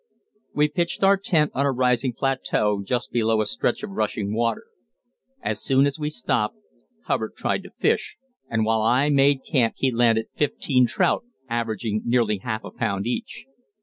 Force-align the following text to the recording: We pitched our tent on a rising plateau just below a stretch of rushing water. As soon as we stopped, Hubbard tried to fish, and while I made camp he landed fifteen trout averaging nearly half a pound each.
We 0.55 0.67
pitched 0.67 1.03
our 1.03 1.15
tent 1.15 1.51
on 1.53 1.67
a 1.67 1.71
rising 1.71 2.13
plateau 2.13 2.81
just 2.83 3.11
below 3.11 3.39
a 3.39 3.45
stretch 3.45 3.83
of 3.83 3.91
rushing 3.91 4.33
water. 4.33 4.65
As 5.43 5.61
soon 5.61 5.85
as 5.85 5.99
we 5.99 6.09
stopped, 6.09 6.55
Hubbard 7.03 7.35
tried 7.35 7.61
to 7.65 7.71
fish, 7.79 8.17
and 8.49 8.65
while 8.65 8.81
I 8.81 9.09
made 9.09 9.43
camp 9.45 9.75
he 9.77 9.91
landed 9.91 10.25
fifteen 10.35 10.87
trout 10.87 11.23
averaging 11.47 12.01
nearly 12.03 12.39
half 12.39 12.63
a 12.63 12.71
pound 12.71 13.05
each. 13.05 13.45